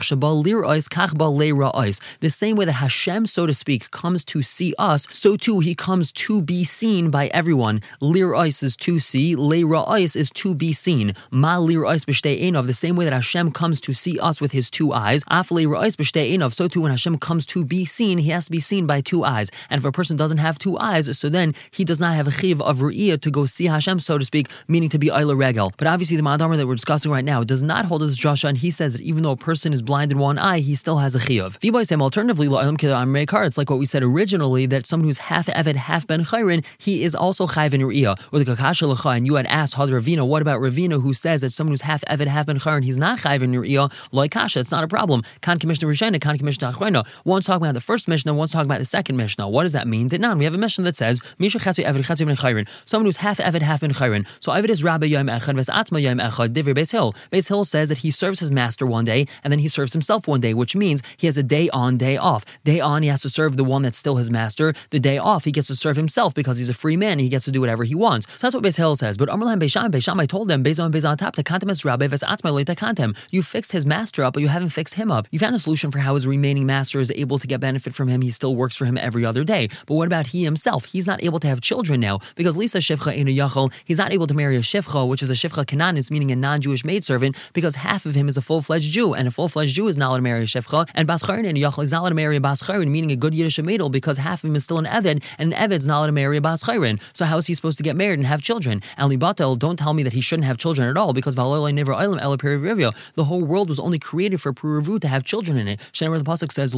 same 2.30 2.56
way 2.56 2.66
that 2.66 2.74
Hashem, 2.74 3.26
so 3.26 3.46
to 3.46 3.54
speak, 3.54 3.92
comes 3.92 4.24
to 4.26 4.42
see 4.42 4.74
us, 4.78 5.08
so 5.12 5.36
too 5.36 5.60
he 5.60 5.76
comes 5.76 6.12
to 6.14 6.42
be 6.42 6.64
seen 6.64 7.10
by 7.10 7.28
everyone. 7.28 7.82
Lir 8.02 8.34
is 8.46 8.76
to 8.78 9.00
see, 9.00 9.36
leira 9.36 10.16
is 10.16 10.30
to 10.32 10.56
be 10.56 10.74
seen. 10.74 11.16
Ma 11.32 11.58
lir 11.58 11.86
of 11.86 12.06
the 12.06 12.74
same 12.74 12.96
way 12.96 13.06
that 13.06 13.14
Hashem 13.14 13.52
comes 13.52 13.80
to 13.82 13.94
see 13.94 14.20
us 14.20 14.42
with 14.42 14.52
his 14.52 14.70
two 14.70 14.94
eyes. 14.94 15.24
Af 15.30 15.50
leira 15.50 15.86
of 16.16 16.54
so 16.54 16.68
too 16.68 16.82
when 16.82 16.92
Hashem 16.92 17.18
comes 17.18 17.46
to 17.48 17.66
be 17.66 17.86
seen, 17.86 18.18
he 18.20 18.30
has 18.30 18.46
to 18.46 18.52
be 18.52 18.60
seen 18.60 18.86
by 18.86 19.02
two 19.02 19.24
eyes. 19.24 19.50
And 19.70 19.80
if 19.80 19.86
a 19.86 19.92
person 19.92 20.16
doesn't 20.16 20.38
have 20.38 20.60
two 20.60 20.78
eyes, 20.78 21.18
so 21.18 21.30
then 21.30 21.56
he 21.72 21.84
does 21.84 22.00
not 22.00 22.16
have 22.16 22.28
a 22.28 22.32
chiv 22.32 22.62
of 22.62 22.78
ru'iyah 22.80 23.20
to 23.22 23.32
go 23.32 23.46
see 23.46 23.66
Hashem, 23.66 24.00
so 24.00 24.18
to 24.18 24.26
speak, 24.26 24.50
meaning 24.68 24.90
to 24.90 25.00
be 25.00 25.08
Ayla 25.08 25.38
Regel. 25.38 25.74
But 25.78 25.88
obviously 25.88 26.18
the 26.18 26.24
Madamar 26.24 26.58
that 26.58 26.68
we're 26.68 26.76
discussing 26.76 27.12
right 27.12 27.26
now 27.26 27.44
does 27.44 27.64
not 27.64 27.86
hold 27.86 28.02
this 28.02 28.18
drasha, 28.18 28.50
and 28.50 28.58
he 28.58 28.70
says 28.70 28.94
that 28.94 29.02
even 29.02 29.24
though 29.24 29.32
a 29.32 29.38
person 29.38 29.74
is 29.74 29.82
blind 29.82 30.12
in 30.12 30.20
one 30.20 30.38
eye, 30.38 30.60
he 30.60 30.76
still 30.76 30.98
has 30.98 31.16
a 31.16 31.20
chiyuv. 31.20 31.60
V'boy 31.60 31.86
say 31.86 31.96
alternatively, 31.96 32.48
it's 32.48 33.58
like 33.58 33.70
what 33.70 33.80
we 33.80 33.86
said 33.86 34.04
originally 34.04 34.66
that 34.66 34.86
someone 34.86 35.08
who's 35.08 35.18
half 35.18 35.48
eved, 35.48 35.76
half 35.76 36.06
ben 36.08 36.24
chayrin, 36.26 36.64
he 36.78 37.04
is 37.04 37.16
also 37.16 37.48
chayv 37.48 37.74
in 37.74 37.82
ru'iyah. 37.82 38.20
Or 38.32 38.40
the 38.40 38.46
kakasha 38.46 38.94
lecha, 38.94 39.18
and 39.18 39.26
you 39.26 39.36
had 39.36 39.46
asked 39.48 39.76
Had 39.76 39.90
Ravina, 39.90 40.26
what 40.28 40.42
about 40.42 40.62
Ravina 40.62 41.02
who 41.02 41.14
says 41.14 41.42
that 41.42 41.52
someone 41.52 41.72
who's 41.72 41.82
half 41.82 42.04
eved, 42.06 42.28
half 42.28 42.46
ben 42.46 42.60
chayrin, 42.60 42.84
he's 42.84 42.98
not 42.98 43.20
chayv 43.20 43.42
in 43.42 43.52
ru'iyah, 43.52 43.92
like 44.12 44.32
kasha, 44.32 44.60
it's 44.60 44.72
not 44.72 44.84
a 44.84 44.88
problem. 44.88 45.24
Kan 45.42 45.60
commissioner 45.60 45.90
Commissioner 46.12 46.72
Achrena. 46.72 47.06
One's 47.24 47.46
talking 47.46 47.64
about 47.64 47.74
the 47.74 47.82
first 47.82 48.08
Mishnah, 48.08 48.34
one's 48.34 48.52
talking 48.52 48.68
about 48.68 48.80
the 48.80 48.86
second 48.86 49.16
Mishnah. 49.16 49.48
What 49.48 49.64
does 49.64 49.72
that 49.72 49.88
mean? 49.88 50.10
Now 50.12 50.36
we 50.36 50.44
have 50.44 50.54
a 50.54 50.58
Mishnah 50.58 50.84
that 50.84 50.96
says 50.96 51.22
Misha 51.40 51.60
chatzu 51.60 51.86
eved, 51.86 52.00
chatzu 52.00 52.26
ben 52.26 52.36
chayrin. 52.36 52.68
Someone 52.86 53.06
who's 53.06 53.18
half 53.18 53.38
eved, 53.38 53.62
half 53.62 53.82
ben 53.82 53.92
chayrin. 53.94 54.26
So 54.40 54.52
eved 54.52 54.70
is 54.70 54.84
Rabbi 54.84 55.06
Yom 55.06 55.28
Echad, 55.28 55.56
ves 55.56 55.70
atzma 55.70 56.02
Yom 56.02 56.18
Echad, 56.18 56.54
Divri 56.54 56.74
Beis 56.76 56.92
Hillel. 56.92 57.16
Hill 57.32 57.66
says 57.66 57.90
that 57.90 58.00
he 58.00 58.12
serves 58.12 58.40
his 58.40 58.52
master 58.52 58.86
one 58.86 59.06
day 59.06 59.28
and 59.44 59.52
then 59.52 59.60
he 59.60 59.68
serves 59.68 59.94
himself 59.94 60.28
one 60.28 60.42
day, 60.42 60.54
which 60.54 60.76
means 60.76 61.02
he 61.18 61.28
has 61.28 61.38
a 61.38 61.44
day 61.44 61.70
on, 61.70 61.98
day 61.98 62.18
off. 62.18 62.44
Day 62.64 62.80
on, 62.80 63.04
he 63.04 63.10
has 63.10 63.22
to 63.22 63.30
serve 63.30 63.58
the 63.58 63.64
one 63.64 63.82
that's 63.82 63.98
still 63.98 64.18
his 64.18 64.30
master. 64.30 64.74
The 64.90 65.00
day 65.00 65.18
off, 65.18 65.46
he 65.46 65.52
gets 65.52 65.68
to 65.68 65.76
serve 65.76 65.96
himself 65.96 66.34
because 66.34 66.58
he's 66.58 66.70
a 66.70 66.74
free 66.74 66.98
man 66.98 67.14
and 67.14 67.22
he 67.22 67.30
gets 67.30 67.46
to 67.46 67.52
do 67.52 67.62
whatever 67.62 67.84
he 67.84 67.96
wants. 67.96 68.28
So 68.38 68.48
that's 68.48 68.56
what 68.56 68.64
Beis 68.64 68.78
Hillel 68.78 68.96
says. 68.96 69.18
But 69.18 69.30
Amrlam 69.30 69.62
Beisham, 69.62 69.92
Beisham, 69.92 70.20
I 70.20 70.26
told 70.26 70.48
them, 70.48 70.64
Bezon 70.64 70.92
Bezon 70.92 71.18
Tap, 71.18 71.36
to 71.36 71.44
kantem 71.44 71.70
es 71.72 71.86
Rabbi 71.86 72.08
ves 72.08 72.24
atzma 72.24 72.66
kantem. 72.76 73.16
You 73.32 73.44
fixed 73.44 73.72
his 73.72 73.86
master 73.86 74.24
up, 74.24 74.34
but 74.34 74.42
you 74.42 74.50
haven't 74.50 74.70
fixed 74.70 74.96
him 74.96 75.12
up. 75.12 75.28
You 75.32 75.40
found 75.40 75.56
a 75.56 75.60
solution 75.60 75.92
for 75.94 76.00
how 76.00 76.16
his 76.16 76.28
remaining 76.28 76.66
master 76.66 77.00
is 77.00 77.12
able 77.12 77.40
to 77.40 77.48
get 77.48 77.62
benefit 77.62 77.94
from 77.94 78.08
him. 78.10 78.22
He 78.22 78.32
still 78.32 78.56
works 78.56 78.76
for 78.76 78.86
him 78.86 78.98
every 78.98 79.24
other 79.24 79.44
day. 79.44 79.70
But 79.86 79.94
what 79.94 80.08
about 80.08 80.28
he 80.28 80.44
himself? 80.44 80.86
He's 80.86 81.08
not 81.08 81.24
able 81.24 81.40
to 81.40 81.48
have 81.48 81.62
children 81.62 82.02
now 82.02 82.20
because 82.36 82.58
Lisa 82.58 82.80
Shifcha 82.80 83.16
in 83.16 83.28
a 83.28 83.70
he's 83.86 84.00
not 84.00 84.12
able 84.12 84.28
to 84.28 84.34
marry 84.34 84.58
a 84.58 84.62
Shifcha, 84.62 85.08
which 85.08 85.22
is 85.22 85.30
a 85.30 85.34
Shifcha 85.34 85.66
Kananis, 85.66 86.10
meaning 86.10 86.32
a 86.32 86.36
non 86.36 86.60
Jewish 86.62 86.84
maidservant, 86.84 87.36
because 87.54 87.76
half 87.76 88.06
of 88.06 88.16
him 88.16 88.28
is 88.28 88.38
a 88.38 88.42
full 88.42 88.62
fledged 88.62 88.92
Jew, 88.92 89.14
and 89.14 89.28
a 89.28 89.32
full 89.32 89.48
fledged 89.48 89.76
Jew 89.76 89.88
is 89.88 89.96
not 89.96 90.10
allowed 90.10 90.18
to 90.18 90.24
marry 90.24 90.44
a 90.44 90.48
Shifcha, 90.48 90.90
and 90.96 91.08
Bascharin 91.08 91.48
and 91.48 91.58
Yachal 91.58 91.84
is 91.84 91.92
not 91.92 92.00
allowed 92.00 92.10
to 92.10 92.16
marry 92.16 92.38
a 92.38 92.42
Bascharin, 92.42 92.88
meaning 92.88 93.12
a 93.12 93.16
good 93.16 93.36
Yiddish 93.36 93.60
maidel, 93.60 93.90
because 93.90 94.18
half 94.18 94.44
of 94.44 94.50
him 94.50 94.56
is 94.56 94.64
still 94.64 94.80
an 94.80 94.86
Eved, 94.86 95.22
and 95.38 95.54
an 95.54 95.70
Eved's 95.70 95.86
not 95.86 96.00
allowed 96.00 96.08
to 96.08 96.12
marry 96.12 96.38
a 96.38 96.42
Bascharin. 96.42 97.00
So 97.14 97.26
how 97.26 97.38
is 97.38 97.46
he 97.46 97.54
supposed 97.54 97.78
to 97.78 97.84
get 97.84 97.96
married 97.96 98.18
and 98.20 98.26
have 98.26 98.42
children? 98.42 98.82
Ali 98.98 99.18
Batel, 99.18 99.60
don't 99.60 99.78
tell 99.78 99.94
me 99.94 100.02
that 100.02 100.14
he 100.14 100.22
shouldn't 100.22 100.48
have 100.48 100.58
children 100.58 100.88
at 100.88 100.98
all, 100.98 101.14
because 101.14 101.36
Val 101.36 101.54
O'Le 101.54 101.72
Niveram 101.72 102.20
El 102.20 102.38
Perivio, 102.38 102.94
the 103.14 103.26
whole 103.26 103.44
world 103.44 103.70
was 103.70 103.80
only 103.80 104.00
created 104.00 104.42
for 104.42 104.54
Puravu 104.54 105.00
to 105.00 105.08
have 105.08 105.24
children 105.24 105.58
in 105.58 105.68
it. 105.68 105.80
Shenemar 105.92 106.18
the 106.18 106.24
Pasuk 106.24 106.52
says, 106.52 106.74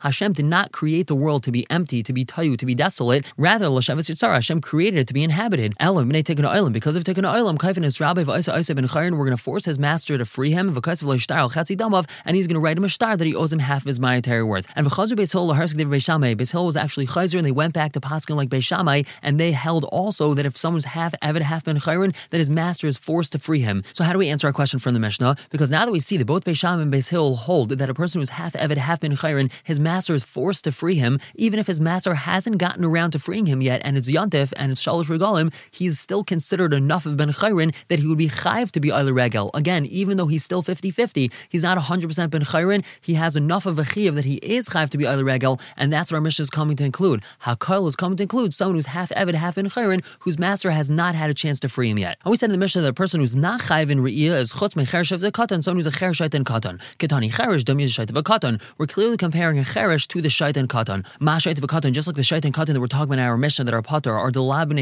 Hashem 0.00 0.32
did 0.32 0.44
not 0.44 0.72
create 0.72 1.06
the 1.06 1.14
world 1.14 1.42
to 1.44 1.52
be 1.52 1.66
empty, 1.70 2.02
to 2.02 2.12
be 2.12 2.24
tayu, 2.24 2.58
to 2.58 2.66
be 2.66 2.74
desolate. 2.74 3.24
Rather, 3.36 3.70
Hashem 3.70 4.60
created 4.60 4.98
it 5.00 5.06
to 5.08 5.14
be 5.14 5.22
inhabited. 5.22 5.74
Elam, 5.80 6.08
because 6.08 6.96
of 6.96 7.04
Tikkun 7.04 7.24
Olam, 7.24 7.56
Kaifin 7.56 7.84
is 7.84 8.00
Rabbi 8.00 8.24
ben 8.24 8.34
Chayrin, 8.34 9.12
we're 9.12 9.24
going 9.24 9.36
to 9.36 9.42
force 9.42 9.64
his 9.64 9.78
master 9.78 10.18
to 10.18 10.24
free 10.24 10.50
him, 10.50 10.68
and 10.68 12.36
he's 12.36 12.46
going 12.46 12.54
to 12.54 12.60
write 12.60 12.76
him 12.76 12.84
a 12.84 12.88
star 12.88 13.16
that 13.16 13.26
he 13.26 13.34
owes 13.34 13.52
him 13.52 13.58
half 13.60 13.82
of 13.82 13.86
his 13.86 14.00
monetary 14.00 14.42
worth. 14.42 14.66
And 14.76 14.86
V'chazu 14.86 15.12
Beis 15.12 15.32
Hillel, 15.32 15.54
Beis 15.54 16.52
Hillel 16.52 16.66
was 16.66 16.76
actually 16.76 17.06
Chayzer, 17.06 17.36
and 17.36 17.46
they 17.46 17.52
went 17.52 17.74
back 17.74 17.92
to 17.92 18.00
Paskin 18.00 18.36
like 18.36 18.48
Beis 18.48 18.64
Shammai, 18.64 19.02
and 19.22 19.38
they 19.38 19.52
held 19.52 19.84
also 19.84 20.34
that 20.34 20.46
if 20.46 20.56
someone's 20.56 20.86
half 20.86 21.14
Eved, 21.22 21.40
half 21.42 21.64
Ben 21.64 21.78
Chayrin, 21.78 22.14
that 22.30 22.38
his 22.38 22.50
master 22.50 22.86
is 22.86 22.98
forced 22.98 23.32
to 23.32 23.38
free 23.38 23.60
him. 23.60 23.82
So 23.92 24.04
how 24.04 24.12
do 24.12 24.18
we 24.18 24.28
answer 24.28 24.46
our 24.46 24.52
question 24.52 24.78
from 24.78 24.94
the 24.94 25.00
Mishnah? 25.00 25.36
Because 25.50 25.70
now 25.70 25.84
that 25.84 25.92
we 25.92 26.00
see 26.00 26.16
that 26.16 26.24
both 26.24 26.44
Beis 26.44 26.56
Shammai 26.56 26.82
and 26.82 26.92
Beis 26.92 27.08
Hillel 27.10 27.36
hold 27.36 27.70
that 27.70 27.90
a 27.94 27.96
person 27.96 28.20
who's 28.20 28.30
half 28.30 28.54
Eved, 28.54 28.76
half 28.76 29.00
Ben 29.00 29.16
Chayrin, 29.16 29.50
his 29.62 29.78
master 29.78 30.14
is 30.14 30.24
forced 30.24 30.64
to 30.64 30.72
free 30.72 30.96
him, 30.96 31.20
even 31.36 31.58
if 31.58 31.66
his 31.66 31.80
master 31.80 32.14
hasn't 32.14 32.58
gotten 32.58 32.84
around 32.84 33.12
to 33.12 33.18
freeing 33.18 33.46
him 33.46 33.62
yet, 33.62 33.80
and 33.84 33.96
it's 33.96 34.10
Yantif 34.10 34.52
and 34.56 34.72
it's 34.72 34.84
Shalosh 34.84 35.04
Regalim, 35.04 35.52
he's 35.70 36.00
still 36.00 36.24
considered 36.24 36.72
enough 36.74 37.06
of 37.06 37.16
Ben 37.16 37.30
Chayrin 37.30 37.72
that 37.88 38.00
he 38.00 38.06
would 38.06 38.18
be 38.18 38.28
chayiv 38.28 38.72
to 38.72 38.80
be 38.80 38.88
Eiler 38.88 39.14
Regel. 39.14 39.50
Again, 39.54 39.86
even 39.86 40.16
though 40.16 40.26
he's 40.26 40.44
still 40.44 40.62
50 40.62 40.90
50, 40.90 41.30
he's 41.48 41.62
not 41.62 41.78
100% 41.78 42.30
Ben 42.30 42.42
Chayrin, 42.42 42.84
he 43.00 43.14
has 43.14 43.36
enough 43.36 43.66
of 43.66 43.78
a 43.78 43.84
chiv 43.84 44.14
that 44.16 44.24
he 44.24 44.36
is 44.36 44.68
chayiv 44.70 44.90
to 44.90 44.98
be 44.98 45.04
Eiler 45.04 45.24
Regel, 45.24 45.60
and 45.76 45.92
that's 45.92 46.10
what 46.10 46.16
our 46.16 46.20
Mishnah 46.20 46.42
is 46.42 46.50
coming 46.50 46.76
to 46.76 46.84
include. 46.84 47.22
Hakol 47.42 47.86
is 47.86 47.94
coming 47.94 48.16
to 48.16 48.24
include 48.24 48.54
someone 48.54 48.74
who's 48.74 48.86
half 48.86 49.10
Evid, 49.10 49.34
half 49.34 49.54
Ben 49.54 49.68
Chayrin, 49.68 50.04
whose 50.20 50.38
master 50.38 50.72
has 50.72 50.90
not 50.90 51.14
had 51.14 51.30
a 51.30 51.34
chance 51.34 51.60
to 51.60 51.68
free 51.68 51.90
him 51.90 51.98
yet. 51.98 52.18
And 52.24 52.30
we 52.30 52.36
said 52.36 52.46
in 52.46 52.52
the 52.52 52.58
Mishnah 52.58 52.82
that 52.82 52.88
a 52.88 52.94
person 52.94 53.20
who's 53.20 53.36
not 53.36 53.60
chayiv 53.62 53.90
in 53.90 54.00
Re'iyah 54.00 54.36
is 54.40 54.52
chutz 54.54 54.74
mecheresh 54.74 55.12
of 55.12 55.20
the 55.20 55.30
katan, 55.30 55.62
someone 55.62 55.78
who's 55.78 55.86
a 55.86 55.96
cheresh 55.96 56.24
and 56.34 56.46
katan. 56.46 56.80
Ketani 56.98 57.30
cheresh, 57.32 57.64
dom 57.92 58.04
is 58.04 58.16
a 58.16 58.22
katan. 58.22 58.60
We're 58.78 58.86
clearly 58.86 59.16
comparing 59.16 59.58
a 59.58 59.62
cheresh 59.62 60.06
to 60.08 60.22
the 60.22 60.28
shait 60.28 60.56
and 60.56 60.68
katan. 60.68 61.04
Ma 61.20 61.36
shait 61.36 61.58
of 61.58 61.64
a 61.64 61.66
katan, 61.66 61.92
just 61.92 62.06
like 62.06 62.16
the 62.16 62.22
shait 62.22 62.44
and 62.44 62.54
katan 62.54 62.72
that 62.74 62.80
we're 62.80 62.86
talking 62.86 63.14
about 63.14 63.18
in 63.18 63.28
our 63.28 63.36
Mishnah 63.36 63.64
that 63.64 63.74
are 63.74 63.82
potter, 63.82 64.12
are 64.12 64.30
the 64.30 64.40
labin 64.40 64.74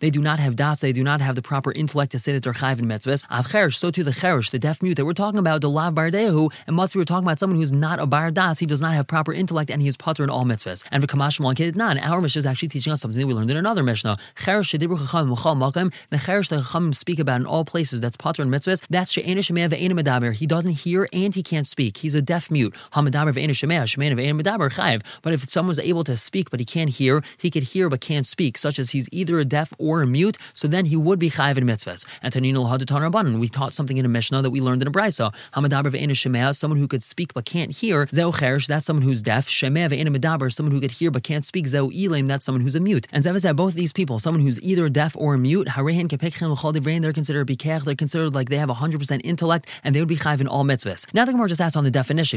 they 0.00 0.10
do 0.10 0.20
not 0.20 0.38
have 0.38 0.56
das, 0.56 0.80
they 0.80 0.92
do 0.92 1.02
not 1.02 1.20
have 1.20 1.34
the 1.34 1.42
proper 1.42 1.72
intellect 1.72 2.12
to 2.12 2.18
say 2.18 2.32
that 2.32 2.42
they're 2.42 2.52
chayiv 2.52 2.78
in 2.78 2.86
mitzvahs. 2.86 3.24
Av 3.30 3.46
cheresh, 3.48 3.74
so 3.74 3.90
too 3.90 4.02
the 4.02 4.10
cheresh, 4.10 4.50
the 4.50 4.58
deaf 4.58 4.82
mute 4.82 4.94
that 4.96 5.04
we're 5.04 5.12
talking 5.12 5.38
about, 5.38 5.60
the 5.60 5.70
lav 5.70 5.94
bardehu, 5.94 6.50
and 6.66 6.76
must 6.76 6.94
be 6.94 6.98
we're 6.98 7.04
talking 7.04 7.26
about 7.26 7.38
someone 7.38 7.58
who's 7.58 7.72
not 7.72 7.98
a 7.98 8.06
bar 8.06 8.30
das, 8.30 8.58
he 8.58 8.66
does 8.66 8.80
not 8.80 8.94
have 8.94 9.06
proper 9.06 9.32
intellect, 9.32 9.70
and 9.70 9.82
he 9.82 9.88
is 9.88 9.96
potter 9.96 10.24
in 10.24 10.30
all 10.30 10.44
mitzvahs. 10.44 10.84
And 10.90 11.02
for 11.02 11.06
kamash 11.06 11.38
nan, 11.76 11.98
our 11.98 12.20
Mishnah 12.20 12.40
is 12.40 12.46
actually 12.46 12.68
teaching 12.68 12.92
us 12.92 13.00
something 13.00 13.20
that 13.20 13.26
we 13.26 13.34
learned 13.34 13.50
in 13.50 13.56
another 13.56 13.82
mishnah. 13.82 14.18
Cheresh 14.36 14.78
shedibru 14.78 14.98
chacham 14.98 15.30
makom, 15.30 15.92
the 16.10 16.16
cheresh 16.16 16.48
that 16.48 16.64
chacham 16.64 16.92
speak 16.92 17.18
about 17.18 17.40
in 17.40 17.46
all 17.46 17.64
places, 17.64 18.00
that's 18.00 18.16
potter 18.16 18.42
in 18.42 18.48
mitzvahs. 18.48 18.84
That's 18.88 19.14
ve'ena 19.14 19.92
medaber. 20.02 20.32
He 20.34 20.46
doesn't 20.46 20.72
hear 20.72 21.08
and 21.12 21.34
he 21.34 21.42
can't 21.42 21.66
speak. 21.66 21.98
He's 21.98 22.14
a 22.14 22.22
deaf 22.22 22.37
mute. 22.50 22.74
Shemeh 22.92 24.14
ve'ena 24.14 24.40
medaber 24.40 24.70
chayiv. 24.72 25.02
But 25.22 25.32
if 25.32 25.48
someone's 25.48 25.78
able 25.80 26.04
to 26.04 26.16
speak 26.16 26.50
but 26.50 26.60
he 26.60 26.66
can't 26.66 26.90
hear, 26.90 27.22
he 27.36 27.50
could 27.50 27.64
hear 27.64 27.88
but 27.88 28.00
can't 28.00 28.26
speak, 28.26 28.56
such 28.56 28.78
as 28.78 28.90
he's 28.90 29.08
either 29.12 29.38
a 29.38 29.44
deaf 29.44 29.72
or 29.78 30.02
a 30.02 30.06
mute, 30.06 30.38
so 30.54 30.68
then 30.68 30.86
he 30.86 30.96
would 30.96 31.18
be 31.18 31.30
chayiv 31.30 31.56
in 31.58 31.66
mitzvahs. 31.66 32.06
And 32.22 32.32
Tanino 32.32 32.66
Hadatan 32.70 33.10
Rabbanan, 33.10 33.38
we 33.40 33.48
taught 33.48 33.74
something 33.74 33.96
in 33.96 34.04
a 34.04 34.08
Mishnah 34.08 34.42
that 34.42 34.50
we 34.50 34.60
learned 34.60 34.82
in 34.82 34.88
a 34.88 34.90
Brisa. 34.90 35.32
Hamadaber 35.54 35.90
ve'ena 35.92 36.12
shemeh, 36.12 36.54
someone 36.54 36.78
who 36.78 36.88
could 36.88 37.02
speak 37.02 37.34
but 37.34 37.44
can't 37.44 37.72
hear. 37.72 38.06
Zeu 38.12 38.30
cheresh, 38.32 38.66
that's 38.66 38.86
someone 38.86 39.02
who's 39.02 39.22
deaf. 39.22 39.48
Shemeh 39.48 39.88
ve'ena 39.90 40.14
medaber, 40.16 40.52
someone 40.52 40.72
who 40.72 40.80
could 40.80 40.92
hear 40.92 41.10
but 41.10 41.22
can't 41.22 41.44
speak. 41.44 41.66
Zeu 41.66 41.90
ilim, 41.90 42.26
that's 42.26 42.44
someone 42.44 42.62
who's 42.62 42.74
a 42.74 42.80
mute. 42.80 43.06
And 43.12 43.24
both 43.56 43.74
these 43.74 43.92
people, 43.92 44.18
someone 44.18 44.42
who's 44.42 44.60
either 44.62 44.88
deaf 44.88 45.16
or 45.16 45.34
a 45.34 45.38
mute, 45.38 45.68
they're 45.74 47.12
considered 47.12 47.46
bikech, 47.46 47.84
they're 47.84 47.94
considered 47.94 48.34
like 48.34 48.48
they 48.48 48.56
have 48.58 48.68
100% 48.68 49.20
intellect 49.24 49.68
and 49.84 49.94
they 49.94 50.00
would 50.00 50.08
be 50.08 50.16
chayiv 50.16 50.40
in 50.40 50.48
all 50.48 50.64
mitzvahs. 50.64 51.06
Now 51.14 51.24
the 51.24 51.32
Gemara 51.32 51.48
just 51.48 51.60
asked 51.60 51.76
on 51.76 51.84
the 51.84 51.90
definition. 51.90 52.27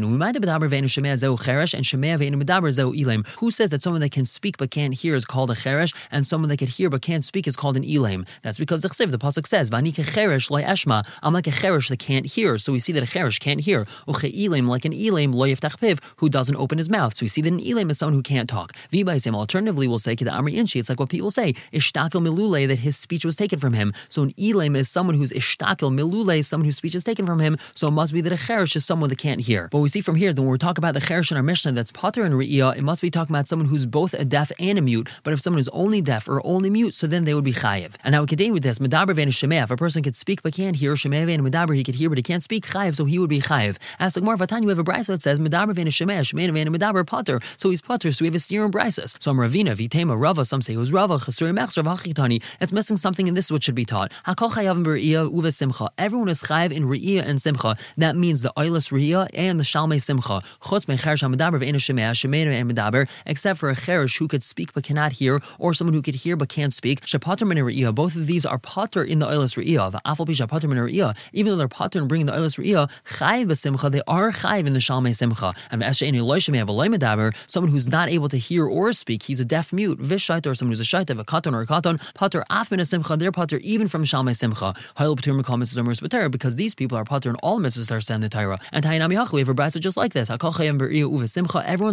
Ilim. 2.91 3.27
Who 3.39 3.51
says 3.51 3.69
that 3.69 3.83
someone 3.83 4.01
that 4.01 4.11
can 4.11 4.25
speak 4.25 4.57
but 4.57 4.71
can't 4.71 4.93
hear 4.93 5.15
is 5.15 5.25
called 5.25 5.51
a 5.51 5.55
cheresh 5.55 5.93
and 6.11 6.25
someone 6.25 6.49
that 6.49 6.57
can 6.57 6.67
hear 6.67 6.89
but 6.89 7.01
can't 7.01 7.25
speak 7.25 7.47
is 7.47 7.55
called 7.55 7.77
an 7.77 7.83
ilim? 7.83 8.27
That's 8.41 8.57
because 8.57 8.81
the 8.81 8.89
chsiv, 8.89 9.11
the 9.11 9.17
pasuk 9.17 9.47
says, 9.47 9.69
"Vani 9.69 9.93
cheresh 9.93 10.49
eshma." 10.49 11.05
I'm 11.21 11.33
like 11.33 11.47
a 11.47 11.51
cheresh 11.51 11.89
that 11.89 11.99
can't 11.99 12.25
hear. 12.25 12.57
So 12.57 12.71
we 12.71 12.79
see 12.79 12.93
that 12.93 13.03
a 13.03 13.05
cheresh 13.05 13.39
can't 13.39 13.61
hear. 13.61 13.85
Uche 14.07 14.33
ilim 14.33 14.67
like 14.67 14.85
an 14.85 14.93
ilim 14.93 15.33
loy 15.33 15.53
piv 15.53 15.99
who 16.17 16.29
doesn't 16.29 16.55
open 16.55 16.77
his 16.77 16.89
mouth. 16.89 17.15
So 17.17 17.23
we 17.23 17.27
see 17.27 17.41
that 17.41 17.51
an 17.51 17.59
ilim 17.59 17.89
is 17.91 17.97
someone 17.99 18.13
who 18.13 18.23
can't 18.23 18.49
talk. 18.49 18.73
V'baisim. 18.91 19.33
Alternatively, 19.33 19.87
we'll 19.87 19.99
say 19.99 20.15
kida 20.15 20.31
amri. 20.31 20.51
It's 20.75 20.89
like 20.89 20.99
what 20.99 21.09
people 21.09 21.31
say 21.31 21.53
ishtakel 21.73 22.21
milule 22.21 22.67
that 22.67 22.79
his 22.79 22.97
speech 22.97 23.25
was 23.25 23.35
taken 23.35 23.59
from 23.59 23.73
him. 23.73 23.93
So 24.09 24.23
an 24.23 24.31
ilim 24.33 24.75
is 24.75 24.89
someone 24.89 25.15
who's 25.15 25.31
ishtakel 25.31 25.91
milule 25.91 26.43
someone 26.45 26.65
whose 26.65 26.77
speech 26.77 26.95
is 26.95 27.03
taken 27.03 27.25
from 27.25 27.39
him. 27.39 27.57
So 27.75 27.87
it 27.87 27.91
must 27.91 28.13
be 28.13 28.21
that 28.21 28.31
a 28.31 28.35
cheresh 28.35 28.75
is 28.75 28.85
someone 28.85 29.09
that 29.09 29.17
can't 29.17 29.41
hear. 29.41 29.69
But 29.71 29.79
we 29.79 29.87
see 29.87 30.01
from 30.01 30.15
here 30.15 30.33
that 30.33 30.41
when 30.41 30.49
we're 30.49 30.57
talking 30.57 30.81
about 30.81 30.95
the 30.95 30.99
cheresh 30.99 31.31
in 31.31 31.37
our 31.37 31.43
Mishnah 31.43 31.71
that's 31.71 31.93
potter 31.93 32.23
and 32.23 32.35
re'iyah, 32.35 32.75
it 32.75 32.81
must 32.81 33.01
be 33.01 33.09
talking 33.09 33.33
about 33.33 33.47
someone 33.47 33.69
who's 33.69 33.85
both 33.85 34.13
a 34.13 34.25
deaf 34.25 34.51
and 34.59 34.77
a 34.77 34.81
mute. 34.81 35.09
But 35.23 35.31
if 35.31 35.39
someone 35.39 35.61
is 35.61 35.69
only 35.69 36.01
deaf 36.01 36.27
or 36.27 36.45
only 36.45 36.69
mute, 36.69 36.93
so 36.93 37.07
then 37.07 37.23
they 37.23 37.33
would 37.33 37.45
be 37.45 37.53
chayiv. 37.53 37.95
And 38.03 38.11
now 38.11 38.19
we 38.19 38.27
continue 38.27 38.51
with 38.51 38.63
this. 38.63 38.79
Medaber 38.79 39.15
vein 39.15 39.29
shemeh. 39.29 39.63
If 39.63 39.71
a 39.71 39.77
person 39.77 40.03
could 40.03 40.17
speak 40.17 40.43
but 40.43 40.53
can't 40.53 40.75
hear, 40.75 40.95
shemeh 40.95 41.25
vein 41.25 41.39
medaber, 41.39 41.73
he 41.73 41.85
could 41.85 41.95
hear 41.95 42.09
but 42.09 42.17
he 42.17 42.21
can't 42.21 42.43
speak, 42.43 42.67
chayiv, 42.67 42.95
so 42.95 43.05
he 43.05 43.17
would 43.17 43.29
be 43.29 43.39
chayiv. 43.39 43.77
As 43.97 44.17
like 44.17 44.25
more 44.25 44.35
you 44.35 44.67
have 44.67 44.79
a 44.79 44.83
brisa 44.83 45.07
that 45.07 45.21
says 45.21 45.39
medaber 45.39 45.73
vein 45.73 45.87
shemeh, 45.87 46.19
shemeh 46.19 46.51
vein 46.51 46.67
medaber 46.67 47.07
potter. 47.07 47.39
So 47.55 47.69
he's 47.69 47.81
potter, 47.81 48.11
so 48.11 48.23
we 48.23 48.27
have 48.27 48.35
a 48.35 48.39
steer 48.39 48.65
in 48.65 48.71
brises. 48.73 49.15
So 49.23 49.31
I'm 49.31 49.37
Ravina, 49.37 49.73
Vitema, 49.77 50.21
Rava, 50.21 50.43
some 50.43 50.61
say 50.61 50.73
it 50.73 50.77
was 50.77 50.91
Rava, 50.91 51.15
Chasuri 51.15 51.57
Mechser, 51.57 51.81
Vachitani. 51.81 52.43
It's 52.59 52.73
missing 52.73 52.97
something, 52.97 53.29
and 53.29 53.37
this 53.37 53.45
is 53.45 53.51
what 53.53 53.63
should 53.63 53.75
be 53.75 53.85
taught. 53.85 54.11
Hakol 54.27 54.51
chayav 54.51 54.75
in 54.75 54.83
uve 54.83 55.53
simcha. 55.53 55.89
Everyone 55.97 56.27
is 56.27 56.43
chayiv 56.43 56.73
in 56.73 56.83
re'iyah 56.83 57.23
and 57.23 57.41
simcha. 57.41 57.77
That 57.95 58.17
means 58.17 58.41
the 58.41 58.51
oilas 58.57 58.91
re'iyah 58.91 59.29
and 59.33 59.60
the 59.61 59.65
Shalmei 59.65 60.01
Simcha. 60.01 60.41
Chutz 60.63 60.85
mecher 60.87 61.13
shamaber 61.13 61.59
ve'ena 61.61 61.75
shemea 61.75 62.11
shemena 62.13 62.51
and 62.51 62.71
medaber, 62.71 63.07
except 63.27 63.59
for 63.59 63.69
a 63.69 63.75
cherish 63.75 64.17
who 64.17 64.27
could 64.27 64.41
speak 64.41 64.73
but 64.73 64.83
cannot 64.83 65.11
hear, 65.13 65.39
or 65.59 65.75
someone 65.75 65.93
who 65.93 66.01
could 66.01 66.15
hear 66.15 66.35
but 66.35 66.49
can't 66.49 66.73
speak. 66.73 67.01
Shapater 67.01 67.47
min 67.47 67.93
Both 67.93 68.15
of 68.15 68.25
these 68.25 68.43
are 68.43 68.57
pater 68.57 69.03
in 69.03 69.19
the 69.19 69.27
oilas 69.27 69.55
re'iyah. 69.55 69.91
V'afal 69.91 70.25
pi 70.25 70.33
shapater 70.33 70.67
min 70.67 71.13
Even 71.33 71.51
though 71.51 71.57
they're 71.57 71.67
pater 71.67 71.99
in 71.99 72.07
bringing 72.07 72.25
the 72.25 72.33
oilas 72.33 72.57
re'iyah, 72.57 72.89
chayiv 73.05 73.45
b'simcha, 73.45 73.91
they 73.91 74.01
are 74.07 74.31
chayiv 74.31 74.65
in 74.65 74.73
the 74.73 74.79
Shalmei 74.79 75.15
Simcha. 75.15 75.53
And 75.69 75.83
ve'eshe'eni 75.83 76.21
loishemea 76.21 76.65
v'loy 76.65 76.93
medaber, 76.95 77.35
someone 77.45 77.71
who's 77.71 77.87
not 77.87 78.09
able 78.09 78.29
to 78.29 78.37
hear 78.37 78.65
or 78.65 78.91
speak, 78.93 79.23
he's 79.23 79.39
a 79.39 79.45
deaf 79.45 79.71
mute. 79.71 79.99
Vishait 79.99 80.47
or 80.47 80.55
someone 80.55 80.71
who's 80.75 80.79
a 80.79 80.83
shait, 80.83 81.07
a 81.11 81.23
katon 81.23 81.53
or 81.53 81.61
a 81.61 81.67
katon, 81.67 82.01
pater 82.15 82.43
af 82.49 82.71
min 82.71 82.83
simcha, 82.83 83.15
they're 83.15 83.31
pater 83.31 83.57
even 83.57 83.87
from 83.87 84.03
Shalmei 84.05 84.35
Simcha. 84.35 84.73
Ha'il 84.95 85.15
pater 85.15 85.33
mikol 85.33 85.61
mitzvahs 85.61 86.31
because 86.31 86.55
these 86.55 86.73
people 86.73 86.97
are 86.97 87.05
pater 87.05 87.29
in 87.29 87.35
all 87.37 87.59
mitzvahs 87.59 87.87
that 87.89 87.95
are 87.95 88.01
sent 88.01 88.21
the 88.21 88.29
Torah. 88.29 88.59
And 88.71 88.83
Tainami 88.83 89.15
Hach, 89.15 89.31
we 89.31 89.41
have 89.41 89.49
a 89.51 89.79
just 89.79 89.97
like 89.97 90.13
this. 90.13 90.29
Everyone's 90.29 90.49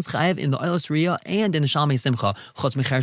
chayiv 0.08 0.38
in 0.38 0.50
the 0.50 0.58
oilas 0.58 0.88
riyah 0.88 1.18
and 1.26 1.54
in 1.54 1.62
the 1.62 1.68
Shalmei 1.68 1.98
Simcha. 1.98 2.34
Chutz 2.56 2.76
mecher 2.76 2.98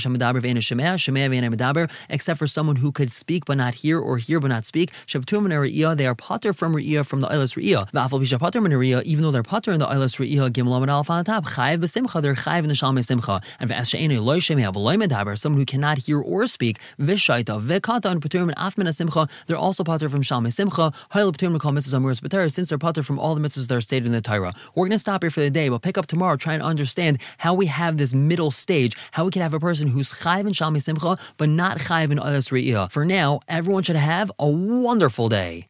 except 2.09 2.39
for 2.39 2.47
someone 2.47 2.77
who 2.77 2.91
could 2.91 3.12
speak 3.12 3.45
but 3.45 3.57
not 3.57 3.75
hear 3.75 4.00
or 4.00 4.17
hear 4.17 4.39
but 4.39 4.47
not 4.47 4.65
speak. 4.65 4.91
Shabtum 5.05 5.45
and 5.45 6.00
they 6.00 6.05
are 6.05 6.15
pater 6.15 6.53
from 6.53 6.75
riyah 6.75 7.05
from 7.05 7.19
the 7.21 7.27
oilas 7.27 7.55
riyah. 7.55 7.89
Va'afal 7.91 8.19
bisha 8.21 8.39
pater 8.39 8.62
min 8.62 8.71
even 9.05 9.24
though 9.24 9.31
they're 9.31 9.43
pater 9.43 9.71
in 9.71 9.79
the 9.79 9.85
oilas 9.85 10.17
riyah, 10.19 10.50
gimel 10.50 10.81
and 10.81 10.91
alf 10.91 11.09
on 11.09 11.24
the 11.24 11.24
top, 11.24 11.45
chayiv 11.45 11.79
b'simcha, 11.79 12.21
they're 12.21 12.35
chayiv 12.35 12.59
in 12.59 12.67
the 12.67 12.74
Shalmei 12.74 13.03
Simcha. 13.03 13.41
And 13.59 13.69
ve'es 13.69 13.89
she'enu 13.89 14.19
loy 14.21 14.39
shemea 14.39 14.74
v'loy 14.74 15.01
medaber, 15.01 15.38
someone 15.38 15.59
who 15.59 15.65
cannot 15.65 16.00
hear 16.00 16.19
or 16.19 16.47
speak, 16.47 16.79
v'shaita 17.00 17.62
ve'kata 17.62 18.12
and 18.12 18.21
pater 18.21 18.45
min 18.45 18.55
af 18.57 18.77
min 18.77 18.91
simcha, 18.91 19.27
they're 19.47 19.57
also 19.57 19.83
pater 19.83 20.09
from 20.09 20.21
Shalmei 20.21 20.51
Simcha. 20.51 20.91
Ha'il 21.12 21.31
pater 21.31 21.50
min 21.50 21.59
kol 21.59 21.74
since 21.75 22.69
they're 22.69 22.77
pater 22.77 23.03
from 23.03 23.19
all 23.19 23.35
the 23.35 23.41
mitzvahs 23.41 23.67
that 23.67 23.75
are 23.75 23.81
stated 23.81 24.05
in 24.05 24.12
the 24.12 24.21
Torah. 24.21 24.44
We're 24.73 24.85
going 24.85 24.91
to 24.91 24.99
stop 24.99 25.23
here 25.23 25.29
for 25.29 25.41
the 25.41 25.49
day. 25.49 25.69
We'll 25.69 25.79
pick 25.79 25.97
up 25.97 26.07
tomorrow, 26.07 26.35
try 26.37 26.53
and 26.53 26.63
understand 26.63 27.19
how 27.37 27.53
we 27.53 27.67
have 27.67 27.97
this 27.97 28.13
middle 28.13 28.51
stage, 28.51 28.95
how 29.11 29.25
we 29.25 29.31
can 29.31 29.41
have 29.41 29.53
a 29.53 29.59
person 29.59 29.87
who's 29.87 30.13
chayiv 30.13 30.41
in 30.41 30.53
Shalmei 30.53 30.81
Simcha, 30.81 31.17
but 31.37 31.49
not 31.49 31.79
chayiv 31.79 32.11
in 32.11 32.19
Re'iyah. 32.19 32.91
For 32.91 33.05
now, 33.05 33.39
everyone 33.47 33.83
should 33.83 33.95
have 33.95 34.31
a 34.39 34.49
wonderful 34.49 35.29
day. 35.29 35.67